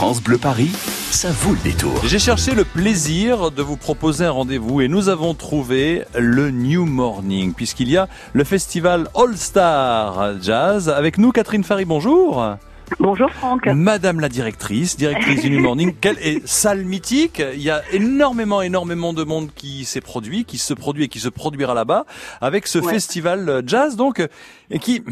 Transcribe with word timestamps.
France 0.00 0.22
Bleu 0.22 0.38
Paris, 0.38 0.70
ça 1.10 1.30
vaut 1.30 1.52
le 1.52 1.58
détour. 1.58 1.92
J'ai 2.06 2.18
cherché 2.18 2.54
le 2.54 2.64
plaisir 2.64 3.50
de 3.50 3.60
vous 3.60 3.76
proposer 3.76 4.24
un 4.24 4.30
rendez-vous 4.30 4.80
et 4.80 4.88
nous 4.88 5.10
avons 5.10 5.34
trouvé 5.34 6.04
le 6.18 6.50
New 6.50 6.86
Morning 6.86 7.52
puisqu'il 7.52 7.90
y 7.90 7.98
a 7.98 8.08
le 8.32 8.44
festival 8.44 9.08
All 9.14 9.36
Star 9.36 10.40
Jazz. 10.40 10.88
Avec 10.88 11.18
nous, 11.18 11.32
Catherine 11.32 11.64
Fary, 11.64 11.84
bonjour. 11.84 12.42
Bonjour 12.98 13.30
Franck. 13.30 13.66
Madame 13.66 14.20
la 14.20 14.30
directrice, 14.30 14.96
directrice 14.96 15.42
du 15.42 15.50
New 15.50 15.60
Morning, 15.60 15.92
quelle 16.00 16.16
est 16.20 16.46
salle 16.46 16.86
mythique? 16.86 17.42
Il 17.52 17.60
y 17.60 17.68
a 17.68 17.82
énormément, 17.92 18.62
énormément 18.62 19.12
de 19.12 19.24
monde 19.24 19.50
qui 19.54 19.84
s'est 19.84 20.00
produit, 20.00 20.46
qui 20.46 20.56
se 20.56 20.72
produit 20.72 21.04
et 21.04 21.08
qui 21.08 21.20
se 21.20 21.28
produira 21.28 21.74
là-bas 21.74 22.06
avec 22.40 22.66
ce 22.68 22.78
Ouais. 22.78 22.94
festival 22.94 23.62
jazz 23.66 23.96
donc 23.96 24.26
et 24.70 24.78
qui 24.78 25.02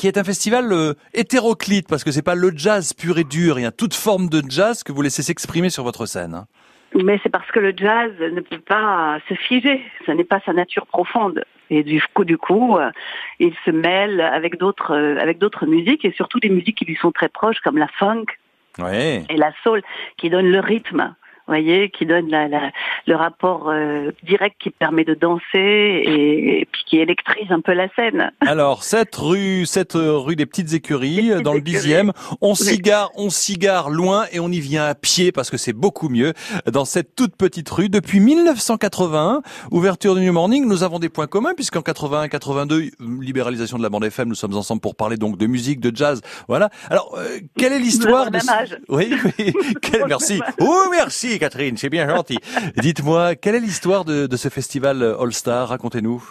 qui 0.00 0.06
est 0.06 0.16
un 0.16 0.24
festival 0.24 0.72
euh, 0.72 0.94
hétéroclite 1.12 1.86
parce 1.86 2.04
que 2.04 2.10
c'est 2.10 2.22
pas 2.22 2.34
le 2.34 2.52
jazz 2.56 2.94
pur 2.94 3.18
et 3.18 3.24
dur, 3.24 3.58
il 3.58 3.64
y 3.64 3.66
a 3.66 3.70
toute 3.70 3.92
forme 3.92 4.30
de 4.30 4.40
jazz 4.48 4.82
que 4.82 4.92
vous 4.92 5.02
laissez 5.02 5.22
s'exprimer 5.22 5.68
sur 5.68 5.84
votre 5.84 6.06
scène. 6.06 6.34
hein. 6.34 6.46
Mais 6.94 7.20
c'est 7.22 7.28
parce 7.28 7.50
que 7.50 7.60
le 7.60 7.74
jazz 7.76 8.10
ne 8.18 8.40
peut 8.40 8.60
pas 8.60 9.18
se 9.28 9.34
figer. 9.34 9.82
Ce 10.06 10.12
n'est 10.12 10.24
pas 10.24 10.40
sa 10.46 10.54
nature 10.54 10.86
profonde. 10.86 11.44
Et 11.68 11.82
du 11.82 12.02
coup, 12.14 12.24
du 12.24 12.38
coup, 12.38 12.78
euh, 12.78 12.90
il 13.40 13.52
se 13.66 13.70
mêle 13.70 14.22
avec 14.22 14.58
d'autres, 14.58 14.92
euh, 14.96 15.18
avec 15.20 15.36
d'autres 15.36 15.66
musiques 15.66 16.06
et 16.06 16.12
surtout 16.12 16.40
des 16.40 16.48
musiques 16.48 16.78
qui 16.78 16.86
lui 16.86 16.96
sont 16.96 17.12
très 17.12 17.28
proches 17.28 17.60
comme 17.62 17.76
la 17.76 17.88
funk 17.98 18.24
et 18.78 19.36
la 19.36 19.52
soul 19.62 19.82
qui 20.16 20.30
donnent 20.30 20.50
le 20.50 20.60
rythme. 20.60 21.14
Voyez, 21.50 21.90
qui 21.90 22.06
donne 22.06 22.28
la, 22.30 22.46
la- 22.48 22.70
le 23.06 23.16
rapport 23.16 23.68
euh, 23.70 24.12
direct 24.22 24.56
qui 24.62 24.70
permet 24.70 25.04
de 25.04 25.14
danser 25.14 25.42
et, 25.54 26.60
et 26.60 26.68
puis 26.70 26.82
qui 26.86 26.98
électrise 26.98 27.50
un 27.50 27.60
peu 27.60 27.72
la 27.72 27.88
scène. 27.94 28.30
Alors, 28.40 28.84
cette 28.84 29.16
rue, 29.16 29.66
cette 29.66 29.96
euh, 29.96 30.16
rue 30.16 30.36
des 30.36 30.46
Petites 30.46 30.72
Écuries, 30.74 31.30
Petites 31.30 31.42
dans 31.44 31.52
le 31.52 31.58
Écuries. 31.58 31.72
dixième, 31.74 32.12
on 32.40 32.54
s'y 32.54 32.78
gare, 32.78 33.10
on 33.16 33.30
s'y 33.30 33.54
gare 33.58 33.90
loin 33.90 34.26
et 34.32 34.38
on 34.40 34.48
y 34.48 34.60
vient 34.60 34.84
à 34.86 34.94
pied 34.94 35.32
parce 35.32 35.50
que 35.50 35.56
c'est 35.56 35.72
beaucoup 35.72 36.08
mieux. 36.08 36.32
Dans 36.72 36.84
cette 36.84 37.16
toute 37.16 37.34
petite 37.36 37.68
rue, 37.68 37.88
depuis 37.88 38.20
1981, 38.20 39.42
ouverture 39.72 40.14
du 40.14 40.20
New 40.20 40.32
Morning, 40.32 40.66
nous 40.68 40.82
avons 40.84 40.98
des 41.00 41.08
points 41.08 41.26
communs 41.26 41.54
puisqu'en 41.54 41.80
81-82, 41.80 42.90
libéralisation 43.20 43.76
de 43.76 43.82
la 43.82 43.88
bande 43.88 44.04
FM, 44.04 44.28
nous 44.28 44.34
sommes 44.34 44.54
ensemble 44.54 44.80
pour 44.80 44.94
parler 44.94 45.16
donc 45.16 45.36
de 45.36 45.46
musique, 45.46 45.80
de 45.80 45.94
jazz, 45.94 46.20
voilà. 46.48 46.70
Alors, 46.90 47.16
euh, 47.18 47.38
quelle 47.58 47.72
est 47.72 47.78
l'histoire 47.80 48.30
de... 48.30 48.38
le. 48.38 48.78
Oui, 48.88 49.12
oui. 49.38 49.52
Quel- 49.82 50.06
merci. 50.06 50.40
Oh, 50.60 50.84
merci 50.92 51.38
Catherine, 51.40 51.76
c'est 51.76 51.90
bien 51.90 52.08
gentil. 52.08 52.38
Dites-moi, 52.76 53.34
quelle 53.34 53.56
est 53.56 53.60
l'histoire 53.60 54.04
de, 54.04 54.26
de 54.26 54.36
ce 54.36 54.48
festival 54.48 55.02
euh, 55.02 55.20
All 55.20 55.32
Star? 55.32 55.68
Racontez-nous. 55.68 56.22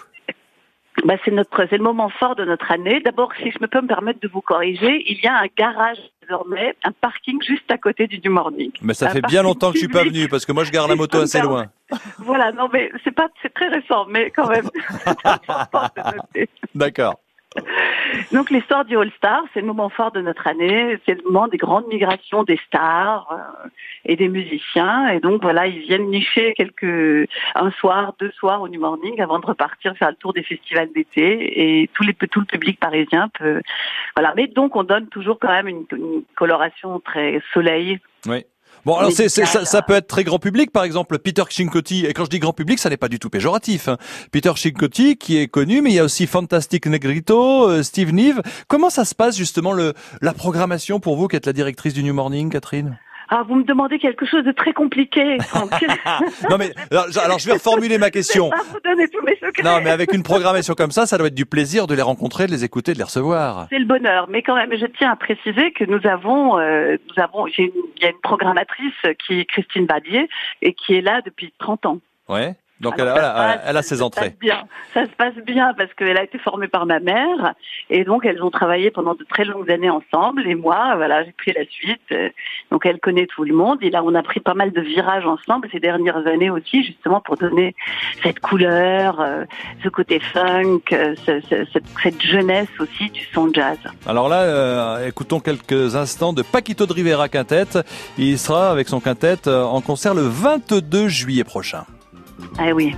Bah, 1.06 1.16
c'est 1.24 1.32
notre, 1.32 1.66
c'est 1.70 1.78
le 1.78 1.84
moment 1.84 2.10
fort 2.10 2.36
de 2.36 2.46
notre 2.46 2.72
année. 2.72 3.02
D'abord, 3.04 3.32
si 3.42 3.52
je 3.52 3.58
me 3.62 3.68
peux 3.68 3.82
me 3.82 3.88
permettre 3.88 4.20
de 4.20 4.28
vous 4.28 4.42
corriger, 4.42 5.04
il 5.10 5.20
y 5.24 5.28
a 5.28 5.40
un 5.40 5.48
garage 5.58 5.98
désormais, 6.22 6.76
un 6.84 6.92
parking 6.92 7.42
juste 7.42 7.70
à 7.72 7.78
côté 7.78 8.08
du 8.08 8.20
New 8.24 8.32
Morning. 8.32 8.72
Mais 8.82 8.94
ça 8.94 9.08
Un 9.08 9.10
fait 9.10 9.22
bien 9.22 9.42
longtemps 9.42 9.70
que 9.70 9.76
je 9.76 9.80
suis 9.80 9.88
pas 9.88 10.04
venu 10.04 10.28
parce 10.28 10.46
que 10.46 10.52
moi 10.52 10.64
je 10.64 10.72
gare 10.72 10.88
la 10.88 10.96
moto 10.96 11.20
assez 11.20 11.42
loin. 11.42 11.68
Voilà, 12.20 12.52
non 12.52 12.70
mais 12.72 12.92
c'est 13.04 13.12
pas, 13.12 13.30
c'est 13.42 13.54
très 13.54 13.68
récent, 13.68 14.06
mais 14.10 14.30
quand 14.30 14.48
même. 14.48 14.70
D'accord. 16.76 17.16
Donc 18.32 18.50
l'histoire 18.50 18.86
du 18.86 18.98
All 18.98 19.12
Star, 19.18 19.44
c'est 19.54 19.62
le 19.62 19.68
moment 19.68 19.90
fort 19.90 20.12
de 20.12 20.22
notre 20.22 20.48
année. 20.48 20.98
C'est 21.06 21.16
le 21.16 21.24
moment 21.24 21.48
des 21.48 21.58
grandes 21.58 21.88
migrations 21.88 22.44
des 22.44 22.60
stars 22.68 23.28
euh, 23.32 23.70
et 24.06 24.16
des 24.16 24.28
musiciens. 24.28 25.10
Et 25.10 25.20
donc 25.20 25.42
voilà, 25.42 25.68
ils 25.68 25.80
viennent 25.80 26.10
nicher 26.10 26.54
quelques 26.56 27.28
un 27.56 27.72
soir, 27.72 28.14
deux 28.20 28.32
soirs 28.32 28.62
au 28.62 28.68
New 28.68 28.80
Morning 28.80 29.20
avant 29.22 29.40
de 29.40 29.46
repartir 29.46 29.96
faire 29.98 30.10
le 30.10 30.16
tour 30.16 30.34
des 30.34 30.44
festivals 30.44 30.90
d'été. 30.94 31.82
Et 31.82 31.90
tout, 31.94 32.04
les, 32.04 32.14
tout 32.14 32.40
le 32.40 32.46
public 32.46 32.80
parisien 32.80 33.30
peut. 33.30 33.62
Voilà. 34.16 34.34
Mais 34.36 34.48
donc 34.48 34.76
on 34.76 34.84
donne 34.84 35.08
toujours 35.08 35.40
quand 35.40 35.50
même 35.52 35.68
une, 35.68 35.86
une 35.92 36.24
coloration 36.36 37.00
très 37.00 37.42
soleil. 37.54 38.00
Oui. 38.28 38.46
Bon, 38.86 38.96
alors 38.96 39.12
c'est, 39.12 39.30
c'est- 39.30 39.46
ça, 39.46 39.82
peut 39.82 39.94
être 39.94 40.08
très 40.08 40.24
grand 40.24 40.40
public, 40.40 40.72
par 40.72 40.84
exemple 40.84 41.18
Peter 41.20 41.44
Cincotti. 41.50 42.06
Et 42.06 42.14
quand 42.14 42.26
je 42.26 42.30
dis 42.30 42.40
grand 42.40 42.54
public, 42.54 42.80
ça 42.80 42.90
n'est 42.90 42.98
pas 42.98 43.10
du 43.10 43.20
tout 43.20 43.30
péjoratif. 43.30 43.88
hein. 43.88 43.98
Peter 44.32 44.52
Cincotti, 44.56 45.18
qui 45.18 45.38
est 45.38 45.48
connu, 45.48 45.82
mais 45.82 45.90
il 45.92 45.96
y 45.96 46.00
a 46.00 46.04
aussi 46.04 46.28
Fantastic 46.28 46.86
Negrito, 46.88 47.68
euh, 47.70 47.84
Steve 47.84 48.14
Nive. 48.14 48.42
Comment 48.68 48.90
ça 48.90 49.06
se 49.06 49.16
passe 49.16 49.38
justement 49.38 49.74
le 49.74 49.94
la 50.22 50.34
programmation 50.34 51.00
pour 51.00 51.16
vous, 51.18 51.28
qui 51.28 51.36
êtes 51.36 51.46
la 51.46 51.54
directrice 51.54 51.94
du 51.94 52.04
New 52.04 52.14
Morning, 52.14 52.50
Catherine? 52.50 52.98
Ah, 53.32 53.44
vous 53.48 53.56
me 53.56 53.64
demandez 53.64 54.00
quelque 54.00 54.26
chose 54.26 54.44
de 54.44 54.52
très 54.52 54.74
compliqué. 54.74 55.38
Non 56.50 56.58
mais 56.58 56.72
alors, 56.92 57.06
je- 57.12 57.20
alors 57.20 57.40
je 57.40 57.46
vais 57.46 57.54
reformuler 57.54 57.98
ma 57.98 58.10
question. 58.10 58.50
Vous 58.72 58.80
donnez 58.84 59.08
tous 59.10 59.22
mes 59.24 59.36
secrets. 59.36 59.64
Non, 59.64 59.80
mais 59.84 59.90
avec 59.92 60.14
une 60.14 60.24
programmation 60.24 60.74
comme 60.74 60.92
ça, 60.92 61.06
ça 61.06 61.18
doit 61.18 61.28
être 61.28 61.36
du 61.36 61.46
plaisir 61.46 61.86
de 61.88 61.94
les 61.94 62.02
rencontrer, 62.02 62.48
de 62.48 62.52
les 62.52 62.64
écouter, 62.64 62.94
de 62.94 62.98
les 62.98 63.04
recevoir. 63.04 63.68
C'est 63.70 63.80
le 63.80 63.86
bonheur, 63.86 64.28
mais 64.30 64.42
quand 64.42 64.56
même, 64.56 64.72
je 64.76 64.86
tiens 64.98 65.12
à 65.12 65.16
préciser 65.16 65.72
que 65.74 65.84
nous 65.86 66.06
avons, 66.08 66.58
euh, 66.60 66.98
nous 67.16 67.24
avons, 67.24 67.46
il 67.48 67.72
y 68.02 68.06
a 68.06 68.10
une 68.10 68.22
programmatrice 68.24 68.94
qui 69.26 69.40
est 69.42 69.46
Christine 69.46 69.86
Badier 69.86 70.28
et 70.62 70.74
qui 70.74 70.96
est 70.96 71.02
là 71.02 71.22
depuis 71.26 71.54
30 71.60 71.86
ans. 71.86 72.00
Ouais. 72.28 72.56
Donc 72.82 72.98
Alors, 73.00 73.18
elle, 73.18 73.22
passe- 73.24 73.62
elle 73.66 73.78
a 73.78 73.82
ses 73.82 73.90
ça 73.90 73.96
se 73.98 74.04
entrées. 74.04 74.30
passe 74.30 74.40
bien, 74.40 74.64
ça 74.94 75.04
se 75.06 75.12
passe 75.12 75.36
bien 75.46 75.74
parce 75.78 75.94
qu'elle 75.96 76.18
a 76.18 76.24
été 76.24 76.38
formée 76.40 76.68
par 76.70 76.86
ma 76.86 77.00
mère 77.00 77.54
et 77.90 78.04
donc 78.06 78.26
elles 78.26 78.42
ont 78.42 78.50
travaillé 78.52 78.90
pendant 78.90 79.16
de 79.16 79.24
très 79.26 79.44
longues 79.44 79.70
années 79.70 79.90
ensemble 79.90 80.48
et 80.48 80.56
moi, 80.56 80.96
voilà, 80.96 81.24
j'ai 81.26 81.34
pris 81.34 81.52
la 81.52 81.66
suite. 81.70 82.14
Donc 82.72 82.86
elle 82.86 83.00
connaît 83.00 83.26
tout 83.28 83.44
le 83.44 83.54
monde 83.54 83.80
et 83.82 83.90
là 83.90 84.02
on 84.04 84.16
a 84.16 84.24
pris 84.24 84.40
pas 84.40 84.54
mal 84.54 84.72
de 84.72 84.80
virages 84.82 85.26
ensemble 85.26 85.68
ces 85.72 85.80
dernières 85.80 86.26
années 86.26 86.50
aussi 86.50 86.84
justement 86.84 87.20
pour 87.20 87.36
donner 87.36 87.76
cette 88.24 88.40
couleur, 88.40 89.20
euh, 89.20 89.44
ce 89.84 89.90
côté 89.90 90.20
funk, 90.22 90.80
euh, 90.94 91.16
ce- 91.26 91.42
ce- 91.42 91.66
cette, 91.74 91.84
cette 92.02 92.22
jeunesse 92.22 92.70
aussi 92.80 93.10
du 93.10 93.26
son 93.34 93.52
jazz. 93.54 93.78
Alors 94.08 94.30
là, 94.30 94.44
euh, 94.44 95.08
écoutons 95.08 95.40
quelques 95.42 95.96
instants 95.98 96.32
de 96.32 96.44
Paquito 96.44 96.86
de 96.86 96.94
Rivera 96.94 97.28
Quintet. 97.28 97.66
Il 98.18 98.38
sera 98.40 98.72
avec 98.72 98.88
son 98.88 99.00
quintet 99.02 99.48
en 99.50 99.82
concert 99.82 100.14
le 100.14 100.22
22 100.22 101.08
juillet 101.10 101.44
prochain. 101.44 101.84
Ah 102.62 102.74
oui. 102.74 102.94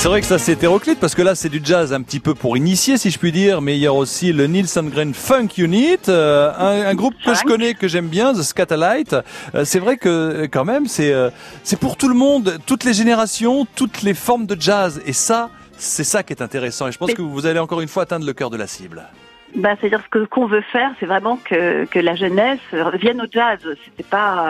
C'est 0.00 0.08
vrai 0.08 0.22
que 0.22 0.26
ça 0.26 0.38
c'est 0.38 0.52
hétéroclite 0.52 0.98
parce 0.98 1.14
que 1.14 1.20
là 1.20 1.34
c'est 1.34 1.50
du 1.50 1.60
jazz 1.62 1.92
un 1.92 2.00
petit 2.00 2.20
peu 2.20 2.34
pour 2.34 2.56
initier 2.56 2.96
si 2.96 3.10
je 3.10 3.18
puis 3.18 3.32
dire, 3.32 3.60
mais 3.60 3.76
il 3.76 3.80
y 3.80 3.86
a 3.86 3.92
aussi 3.92 4.32
le 4.32 4.46
Neil 4.46 4.66
Sandgren 4.66 5.12
Funk 5.12 5.48
Unit, 5.58 5.98
euh, 6.08 6.50
un, 6.56 6.88
un 6.88 6.94
groupe 6.94 7.12
que 7.22 7.34
je 7.34 7.42
connais 7.42 7.74
que 7.74 7.86
j'aime 7.86 8.08
bien, 8.08 8.32
The 8.32 8.40
Scatterlight. 8.40 9.14
Euh, 9.54 9.66
c'est 9.66 9.78
vrai 9.78 9.98
que 9.98 10.08
euh, 10.08 10.48
quand 10.50 10.64
même 10.64 10.86
c'est 10.86 11.12
euh, 11.12 11.28
c'est 11.64 11.78
pour 11.78 11.98
tout 11.98 12.08
le 12.08 12.14
monde, 12.14 12.56
toutes 12.64 12.84
les 12.84 12.94
générations, 12.94 13.66
toutes 13.76 14.00
les 14.00 14.14
formes 14.14 14.46
de 14.46 14.58
jazz 14.58 15.02
et 15.04 15.12
ça 15.12 15.50
c'est 15.76 16.04
ça 16.04 16.22
qui 16.22 16.32
est 16.32 16.40
intéressant 16.40 16.88
et 16.88 16.92
je 16.92 16.98
pense 16.98 17.12
que 17.12 17.20
vous 17.20 17.44
allez 17.44 17.58
encore 17.58 17.82
une 17.82 17.88
fois 17.88 18.04
atteindre 18.04 18.24
le 18.24 18.32
cœur 18.32 18.48
de 18.48 18.56
la 18.56 18.66
cible. 18.66 19.02
Ben, 19.54 19.76
c'est-à-dire 19.78 20.00
ce 20.02 20.08
que 20.08 20.24
qu'on 20.24 20.46
veut 20.46 20.64
faire, 20.72 20.92
c'est 20.98 21.06
vraiment 21.06 21.38
que, 21.44 21.84
que 21.84 21.98
la 21.98 22.14
jeunesse 22.14 22.60
vienne 22.94 23.20
au 23.20 23.26
jazz. 23.30 23.58
C'était 23.84 24.08
pas 24.08 24.48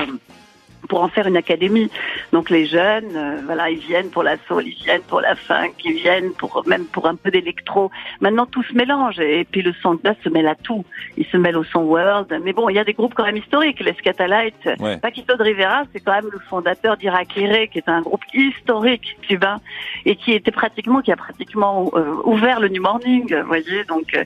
pour 0.90 1.02
en 1.02 1.08
faire 1.08 1.26
une 1.28 1.36
académie. 1.36 1.88
Donc 2.32 2.50
les 2.50 2.66
jeunes, 2.66 3.12
euh, 3.16 3.40
voilà, 3.46 3.70
ils 3.70 3.78
viennent 3.78 4.10
pour 4.10 4.24
la 4.24 4.36
soul, 4.46 4.64
ils 4.66 4.74
viennent 4.84 5.06
pour 5.12 5.20
la 5.20 5.34
funk, 5.36 5.72
ils 5.84 5.94
viennent 5.94 6.32
pour 6.32 6.62
même 6.66 6.84
pour 6.86 7.06
un 7.06 7.14
peu 7.14 7.30
d'électro. 7.30 7.90
Maintenant 8.20 8.44
tout 8.44 8.64
se 8.64 8.74
mélange 8.74 9.18
et 9.20 9.46
puis 9.50 9.62
le 9.62 9.72
son 9.82 9.98
jazz 10.04 10.16
se 10.24 10.28
mêle 10.28 10.48
à 10.48 10.56
tout. 10.56 10.84
Il 11.16 11.26
se 11.26 11.36
mêle 11.36 11.56
au 11.56 11.64
son 11.64 11.82
world. 11.94 12.28
Mais 12.44 12.52
bon, 12.52 12.68
il 12.68 12.74
y 12.74 12.78
a 12.80 12.84
des 12.84 12.92
groupes 12.92 13.14
quand 13.14 13.24
même 13.24 13.36
historiques. 13.36 13.80
Les 13.80 13.94
Scatalites, 13.94 14.68
Ouais. 14.80 14.96
Paquito 14.98 15.36
de 15.36 15.42
Rivera, 15.42 15.82
c'est 15.92 16.00
quand 16.00 16.12
même 16.12 16.28
le 16.32 16.38
fondateur 16.50 16.96
d'Irakere, 16.96 17.68
qui 17.70 17.78
est 17.78 17.88
un 17.88 18.00
groupe 18.02 18.24
historique 18.34 19.16
cubain 19.22 19.58
et 20.04 20.16
qui 20.16 20.32
était 20.32 20.50
pratiquement, 20.50 21.00
qui 21.02 21.12
a 21.12 21.16
pratiquement 21.16 21.90
euh, 21.94 22.14
ouvert 22.24 22.58
le 22.60 22.68
New 22.68 22.82
Morning. 22.82 23.32
Vous 23.42 23.46
voyez, 23.46 23.84
donc 23.84 24.06
euh, 24.14 24.24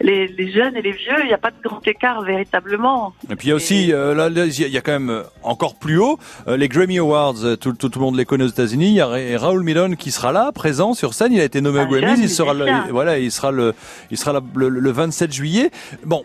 les, 0.00 0.26
les 0.28 0.50
jeunes 0.52 0.76
et 0.76 0.82
les 0.82 0.92
vieux, 0.92 1.20
il 1.20 1.26
n'y 1.26 1.32
a 1.32 1.38
pas 1.38 1.50
de 1.50 1.60
grand 1.62 1.86
écart 1.86 2.20
véritablement. 2.22 3.14
Et 3.30 3.36
puis 3.36 3.46
il 3.48 3.50
y 3.50 3.52
a 3.52 3.56
aussi, 3.56 3.86
là, 3.88 4.28
il 4.28 4.68
y 4.68 4.76
a 4.76 4.80
quand 4.80 4.98
même 5.00 5.22
encore 5.42 5.76
plus 5.76 5.98
haut, 5.98 6.01
euh, 6.48 6.56
les 6.56 6.68
Grammy 6.68 6.98
Awards, 6.98 7.34
euh, 7.44 7.56
tout, 7.56 7.72
tout, 7.72 7.88
tout 7.88 7.98
le 7.98 8.04
monde 8.04 8.16
les 8.16 8.24
connaît 8.24 8.44
aux 8.44 8.48
États-Unis. 8.48 8.88
Il 8.88 8.94
y 8.94 9.00
a 9.00 9.06
Ra- 9.06 9.38
Raoul 9.38 9.62
Milon 9.62 9.94
qui 9.96 10.10
sera 10.10 10.32
là, 10.32 10.52
présent 10.52 10.94
sur 10.94 11.14
scène. 11.14 11.32
Il 11.32 11.40
a 11.40 11.44
été 11.44 11.60
nommé 11.60 11.80
Un 11.80 11.84
aux 11.84 11.88
Grammys. 11.88 12.20
Il 12.20 12.30
sera, 12.30 12.54
le, 12.54 12.66
voilà, 12.90 13.18
il 13.18 13.30
sera 13.32 13.50
le, 13.50 13.74
il 14.10 14.16
sera 14.18 14.32
là 14.32 14.40
le, 14.54 14.68
le 14.68 14.90
27 14.92 15.32
juillet. 15.32 15.70
Bon. 16.04 16.24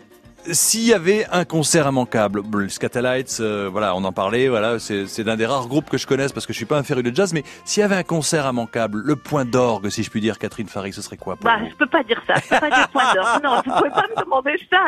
S'il 0.50 0.84
y 0.86 0.94
avait 0.94 1.26
un 1.30 1.44
concert 1.44 1.86
immanquable, 1.88 2.40
les 2.58 2.70
Scatalites, 2.70 3.36
euh, 3.40 3.68
voilà, 3.70 3.94
on 3.94 4.02
en 4.04 4.12
parlait, 4.12 4.48
voilà, 4.48 4.78
c'est 4.78 5.18
l'un 5.18 5.36
des 5.36 5.44
rares 5.44 5.66
groupes 5.66 5.90
que 5.90 5.98
je 5.98 6.06
connaisse 6.06 6.32
parce 6.32 6.46
que 6.46 6.54
je 6.54 6.56
suis 6.56 6.64
pas 6.64 6.78
un 6.78 6.82
féru 6.84 7.02
de 7.02 7.14
jazz, 7.14 7.34
mais 7.34 7.42
s'il 7.66 7.82
y 7.82 7.84
avait 7.84 7.96
un 7.96 8.02
concert 8.02 8.46
immanquable, 8.48 9.02
le 9.04 9.14
point 9.16 9.44
d'orgue, 9.44 9.90
si 9.90 10.02
je 10.04 10.08
puis 10.10 10.22
dire, 10.22 10.38
Catherine 10.38 10.68
Farry, 10.68 10.94
ce 10.94 11.02
serait 11.02 11.18
quoi 11.18 11.36
pour 11.36 11.44
Bah, 11.44 11.58
vous 11.60 11.68
je 11.68 11.74
peux 11.74 11.88
pas 11.88 12.02
dire 12.02 12.22
ça. 12.26 12.34
Je 12.36 12.48
peux 12.48 12.60
pas 12.60 12.70
dire 12.70 12.88
point 12.88 13.12
d'or. 13.14 13.40
Non, 13.44 13.56
vous 13.66 13.72
pouvez 13.78 13.90
pas 13.90 14.06
me 14.16 14.22
demander 14.24 14.52
ça. 14.70 14.78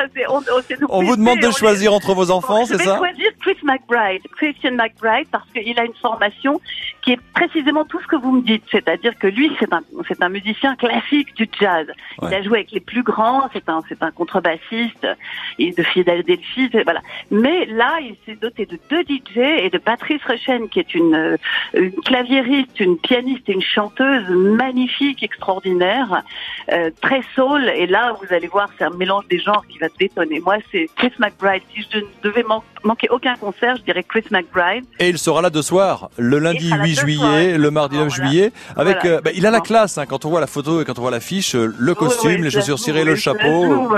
On, 0.88 1.02
vous 1.04 1.16
demande 1.16 1.40
de 1.40 1.50
choisir 1.50 1.92
entre 1.92 2.14
vos 2.14 2.30
enfants, 2.30 2.60
Bon, 2.60 2.66
c'est 2.66 2.78
Je 2.78 2.84
ça? 2.84 2.92
vais 2.92 2.98
choisir 2.98 3.29
Chris 3.40 3.56
McBride, 3.62 4.22
Christian 4.36 4.72
McBride, 4.72 5.28
parce 5.30 5.48
qu'il 5.50 5.78
a 5.78 5.84
une 5.84 5.94
formation 5.94 6.60
qui 7.02 7.12
est 7.12 7.20
précisément 7.34 7.84
tout 7.84 8.00
ce 8.00 8.06
que 8.06 8.16
vous 8.16 8.32
me 8.32 8.42
dites, 8.42 8.64
c'est-à-dire 8.70 9.18
que 9.18 9.26
lui, 9.26 9.50
c'est 9.58 9.72
un, 9.72 9.80
c'est 10.06 10.22
un 10.22 10.28
musicien 10.28 10.76
classique 10.76 11.34
du 11.34 11.48
jazz. 11.58 11.86
Il 12.22 12.34
a 12.34 12.42
joué 12.42 12.58
avec 12.58 12.72
les 12.72 12.80
plus 12.80 13.02
grands, 13.02 13.48
c'est 13.52 13.68
un, 13.68 13.80
c'est 13.88 14.02
un 14.02 14.10
contrebassiste, 14.10 15.06
et 15.58 15.72
de 15.72 15.82
Philadelphie, 15.82 16.70
voilà. 16.84 17.00
Mais 17.30 17.66
là, 17.66 17.98
il 18.00 18.16
s'est 18.26 18.36
doté 18.36 18.66
de 18.66 18.78
deux 18.90 19.02
DJ 19.02 19.38
et 19.38 19.70
de 19.70 19.78
Patrice 19.78 20.22
Rechen, 20.24 20.68
qui 20.68 20.80
est 20.80 20.94
une, 20.94 21.38
une 21.74 21.92
claviériste, 21.92 22.78
une 22.80 22.98
pianiste 22.98 23.48
et 23.48 23.52
une 23.52 23.62
chanteuse 23.62 24.28
magnifique, 24.28 25.22
extraordinaire, 25.22 26.22
euh, 26.72 26.90
très 27.00 27.22
soul. 27.34 27.68
Et 27.74 27.86
là, 27.86 28.16
vous 28.20 28.32
allez 28.34 28.48
voir, 28.48 28.68
c'est 28.78 28.84
un 28.84 28.90
mélange 28.90 29.26
des 29.28 29.38
genres 29.38 29.64
qui 29.66 29.78
va 29.78 29.88
détonner. 29.98 30.40
Moi, 30.40 30.56
c'est 30.70 30.88
Chris 30.96 31.12
McBride. 31.18 31.62
Si 31.74 31.86
je 31.90 31.98
ne 31.98 32.04
devais 32.22 32.44
manquer 32.84 33.08
aucun 33.10 33.29
concert, 33.36 33.76
je 33.76 33.82
dirais 33.82 34.04
Chris 34.04 34.24
McBride. 34.30 34.84
Et 34.98 35.08
il 35.08 35.18
sera 35.18 35.42
là 35.42 35.50
de 35.50 35.62
soir, 35.62 36.10
le 36.16 36.38
lundi 36.38 36.70
8 36.70 37.00
juillet, 37.00 37.58
le 37.58 37.70
mardi 37.70 37.96
9 37.96 38.12
juillet. 38.12 38.52
Avec, 38.76 39.04
euh, 39.04 39.20
bah, 39.20 39.30
il 39.34 39.46
a 39.46 39.50
la 39.50 39.60
classe 39.60 39.98
hein, 39.98 40.06
quand 40.06 40.24
on 40.24 40.30
voit 40.30 40.40
la 40.40 40.46
photo 40.46 40.80
et 40.80 40.84
quand 40.84 40.98
on 40.98 41.02
voit 41.02 41.10
l'affiche, 41.10 41.54
euh, 41.54 41.74
le 41.78 41.94
costume, 41.94 42.42
les 42.42 42.50
chaussures 42.50 42.78
cirées, 42.78 43.04
le 43.04 43.16
chapeau. 43.16 43.88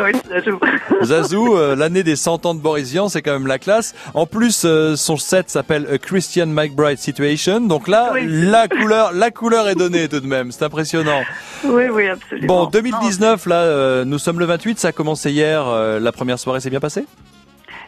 Zazou, 1.03 1.57
euh, 1.57 1.77
l'année 1.77 2.03
des 2.03 2.17
100 2.17 2.47
ans 2.47 2.55
de 2.55 2.61
Borisian, 2.61 3.09
c'est 3.09 3.23
quand 3.23 3.33
même 3.33 3.47
la 3.47 3.59
classe. 3.59 3.95
En 4.15 4.27
plus, 4.27 4.67
son 4.97 5.17
set 5.17 5.51
s'appelle 5.51 5.99
Christian 6.01 6.47
McBride 6.47 6.99
Situation. 6.99 7.61
Donc 7.61 7.89
là, 7.89 8.13
la 8.25 8.69
couleur, 8.69 9.13
la 9.13 9.31
couleur 9.31 9.69
est 9.69 9.75
donnée 9.75 10.09
tout 10.09 10.21
de 10.21 10.27
même. 10.27 10.53
C'est 10.53 10.65
impressionnant. 10.65 11.23
Oui, 11.65 11.85
oui, 11.91 12.09
absolument. 12.09 12.65
Bon, 12.65 12.67
2019, 12.67 13.47
là, 13.47 14.05
nous 14.05 14.19
sommes 14.19 14.39
le 14.39 14.47
28, 14.47 14.79
ça 14.79 14.89
a 14.89 14.93
commencé 14.93 15.31
hier. 15.31 15.65
la 16.01 16.13
première 16.13 16.39
soirée 16.39 16.61
s'est 16.61 16.71
bien 16.71 16.81
passée? 16.81 17.05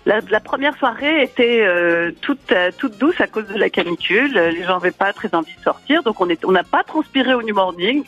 La, 0.06 0.20
la, 0.28 0.40
première 0.40 0.76
soirée 0.76 1.22
était 1.22 1.62
euh, 1.62 2.10
toute 2.20 2.52
euh, 2.52 2.70
toute 2.76 2.98
douce 2.98 3.20
à 3.20 3.26
cause 3.26 3.46
de 3.46 3.58
la 3.58 3.70
canicule. 3.70 4.34
Les 4.34 4.62
gens 4.62 4.74
n'avaient 4.74 4.90
pas 4.90 5.12
très 5.12 5.34
envie 5.34 5.54
de 5.56 5.62
sortir, 5.62 6.02
donc 6.02 6.20
on 6.20 6.28
est 6.28 6.44
on 6.44 6.52
n'a 6.52 6.62
pas 6.62 6.82
transpiré 6.82 7.32
au 7.34 7.42
New 7.42 7.54
Morning. 7.54 8.04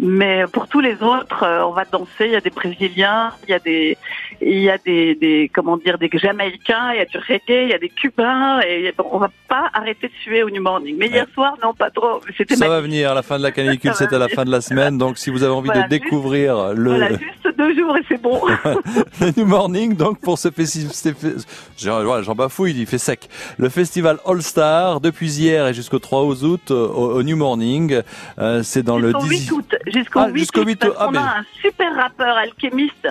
Mais 0.00 0.44
pour 0.52 0.68
tous 0.68 0.80
les 0.80 1.02
autres, 1.02 1.42
euh, 1.42 1.64
on 1.64 1.72
va 1.72 1.84
danser. 1.84 2.26
Il 2.26 2.32
y 2.32 2.36
a 2.36 2.40
des 2.40 2.50
Brésiliens, 2.50 3.32
il 3.44 3.50
y 3.50 3.54
a 3.54 3.58
des 3.58 3.96
il 4.40 4.58
y 4.60 4.70
a 4.70 4.78
des, 4.78 5.14
des 5.14 5.50
comment 5.52 5.78
dire 5.78 5.96
des 5.98 6.10
Jamaïcains, 6.12 6.92
il 6.92 6.98
y 6.98 7.00
a 7.00 7.06
du 7.06 7.16
reggae, 7.18 7.64
il 7.64 7.70
y 7.70 7.74
a 7.74 7.78
des 7.78 7.88
Cubains 7.88 8.60
et 8.60 8.92
on 8.98 9.18
va 9.18 9.30
pas 9.48 9.70
arrêter 9.72 10.08
de 10.08 10.12
suer 10.22 10.42
au 10.42 10.50
New 10.50 10.62
Morning. 10.62 10.96
Mais 10.98 11.08
hier 11.08 11.26
soir, 11.34 11.54
non 11.62 11.72
pas 11.72 11.90
trop. 11.90 12.20
C'était 12.36 12.56
ça 12.56 12.68
va 12.68 12.80
venir. 12.82 13.14
La 13.14 13.22
fin 13.22 13.38
de 13.38 13.42
la 13.42 13.52
canicule, 13.52 13.92
c'est 13.94 14.12
à 14.12 14.18
la 14.18 14.28
fin 14.28 14.44
de 14.44 14.50
la 14.50 14.60
semaine. 14.60 14.98
Donc 14.98 15.16
si 15.16 15.30
vous 15.30 15.42
avez 15.42 15.54
envie 15.54 15.70
de 15.70 15.88
découvrir 15.88 16.74
le 16.74 16.90
voilà, 16.90 17.08
juste 17.08 17.47
deux 17.58 17.74
jours 17.74 17.96
et 17.96 18.04
c'est 18.08 18.22
bon. 18.22 18.40
le 19.20 19.32
New 19.36 19.46
Morning, 19.46 19.94
donc 19.94 20.20
pour 20.20 20.38
ce 20.38 20.50
festival 20.50 21.32
Jean 21.76 22.34
bafouille, 22.34 22.74
il 22.78 22.86
fait 22.86 22.98
sec. 22.98 23.28
Le 23.58 23.68
festival 23.68 24.18
All 24.24 24.42
Star 24.42 25.00
depuis 25.00 25.30
hier 25.30 25.66
et 25.66 25.74
jusqu'au 25.74 25.98
3 25.98 26.44
août 26.44 26.70
euh, 26.70 26.86
au, 26.86 27.22
New 27.22 27.36
Morning. 27.36 28.00
Euh, 28.38 28.62
c'est 28.62 28.82
dans 28.82 28.98
le 28.98 29.12
8 29.12 29.52
août. 29.52 29.74
Jusqu'au 29.86 30.64
8 30.64 30.84
août. 30.84 30.94
Ah, 30.98 31.08
on 31.10 31.14
a 31.14 31.20
un 31.20 31.44
super 31.60 31.94
rappeur 31.94 32.36
alchimiste 32.36 33.08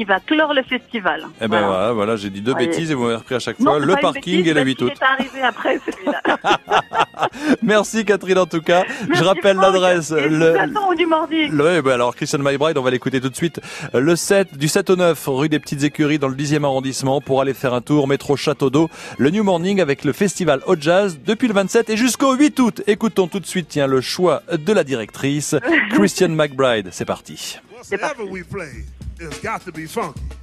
qui 0.00 0.04
va 0.06 0.18
clore 0.18 0.54
le 0.54 0.62
festival. 0.62 1.26
Eh 1.42 1.46
ben 1.46 1.60
voilà, 1.60 1.92
voilà, 1.92 2.16
j'ai 2.16 2.30
dit 2.30 2.40
deux 2.40 2.54
bêtises 2.54 2.90
et 2.90 2.94
vous 2.94 3.02
m'avez 3.02 3.16
repris 3.16 3.34
à 3.34 3.38
chaque 3.38 3.60
fois 3.60 3.78
le 3.78 3.94
parking 4.00 4.46
et 4.48 4.54
le 4.54 4.62
8 4.62 4.80
août. 4.80 4.92
est 4.94 5.04
arrivé 5.04 5.42
après 5.42 5.78
celui-là. 5.84 6.22
Merci 7.62 8.06
Catherine 8.06 8.38
en 8.38 8.46
tout 8.46 8.62
cas. 8.62 8.84
je 9.12 9.22
rappelle 9.22 9.58
l'adresse. 9.58 10.10
Le... 10.10 10.96
Du 10.96 11.04
mardi. 11.04 11.50
Oui, 11.52 11.82
ben 11.82 11.88
alors 11.90 12.16
Christian 12.16 12.38
MyBride, 12.38 12.78
on 12.78 12.82
va 12.82 12.90
l'écouter 12.90 13.20
tout 13.20 13.28
de 13.28 13.36
suite. 13.36 13.60
Le 13.92 14.16
7 14.16 14.56
du 14.56 14.68
7 14.68 14.88
au 14.88 14.96
9 14.96 15.22
rue 15.26 15.50
des 15.50 15.58
Petites 15.58 15.82
Écuries 15.82 16.18
dans 16.18 16.28
le 16.28 16.34
10e 16.34 16.64
arrondissement 16.64 17.20
pour 17.20 17.42
aller 17.42 17.52
faire 17.52 17.74
un 17.74 17.82
tour 17.82 18.08
métro 18.08 18.36
Château 18.36 18.70
d'Eau. 18.70 18.88
Le 19.18 19.28
New 19.28 19.44
Morning 19.44 19.82
avec 19.82 20.04
le 20.04 20.14
festival 20.14 20.62
Hot 20.66 20.76
Jazz 20.80 21.18
depuis 21.26 21.46
le 21.46 21.52
27 21.52 21.90
et 21.90 21.98
jusqu'au 21.98 22.32
8 22.32 22.58
août. 22.58 22.82
Écoutons 22.86 23.26
tout 23.26 23.40
de 23.40 23.46
suite 23.46 23.66
tiens 23.68 23.86
le 23.86 24.00
choix 24.00 24.42
de 24.50 24.72
la 24.72 24.82
directrice 24.82 25.56
Christian 25.90 26.30
McBride. 26.30 26.88
C'est 26.90 27.04
parti. 27.04 27.58
C'est 27.82 27.98
parti. 27.98 28.22
It's 29.22 29.38
got 29.40 29.60
to 29.66 29.72
be 29.72 29.84
funky. 29.84 30.39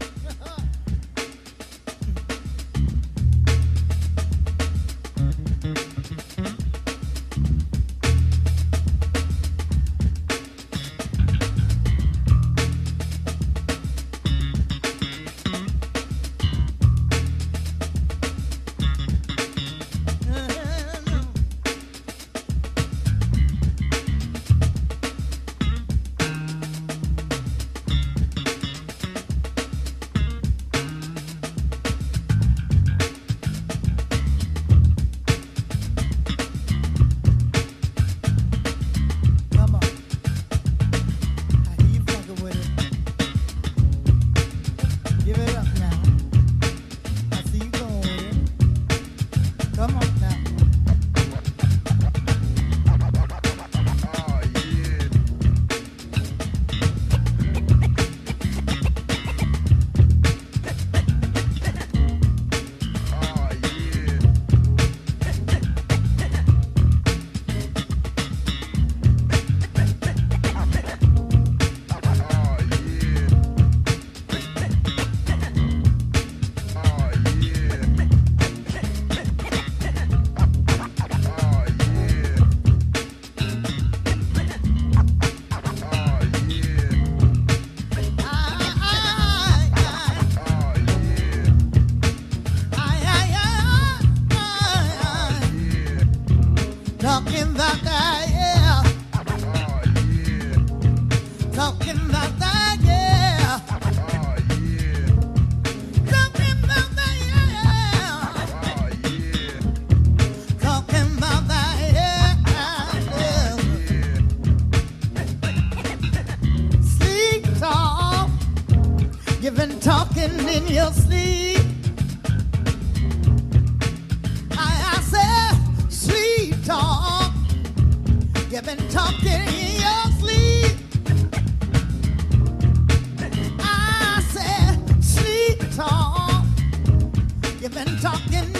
talking 138.01 138.56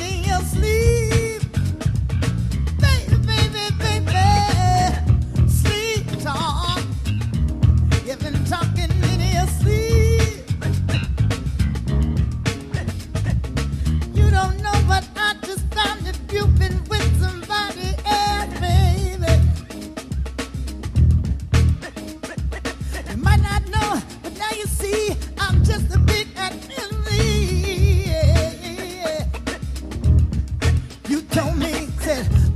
told 31.32 31.58
me, 31.58 31.88
said, 32.00 32.47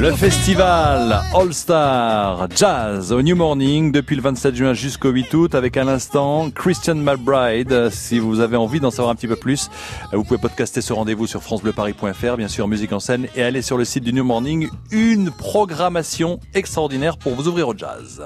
Le 0.00 0.10
festival 0.12 1.20
All 1.34 1.54
Star 1.54 2.48
Jazz 2.54 3.12
au 3.12 3.22
New 3.22 3.36
Morning 3.36 3.92
depuis 3.92 4.16
le 4.16 4.22
27 4.22 4.54
juin 4.54 4.74
jusqu'au 4.74 5.10
8 5.10 5.34
août 5.34 5.54
avec 5.54 5.76
à 5.76 5.84
l'instant 5.84 6.50
Christian 6.50 6.96
McBride. 6.96 7.90
Si 7.90 8.18
vous 8.18 8.40
avez 8.40 8.56
envie 8.56 8.80
d'en 8.80 8.90
savoir 8.90 9.10
un 9.10 9.14
petit 9.14 9.28
peu 9.28 9.36
plus, 9.36 9.70
vous 10.12 10.24
pouvez 10.24 10.40
podcaster 10.40 10.80
ce 10.80 10.92
rendez-vous 10.92 11.26
sur 11.26 11.42
francebleuparis.fr, 11.42 12.36
bien 12.36 12.48
sûr 12.48 12.66
musique 12.66 12.92
en 12.92 13.00
scène 13.00 13.28
et 13.36 13.42
aller 13.42 13.62
sur 13.62 13.78
le 13.78 13.84
site 13.84 14.02
du 14.02 14.12
New 14.12 14.24
Morning, 14.24 14.68
une 14.90 15.30
programmation 15.30 16.40
extraordinaire 16.54 17.16
pour 17.16 17.34
vous 17.34 17.46
ouvrir 17.46 17.68
au 17.68 17.76
jazz. 17.76 18.22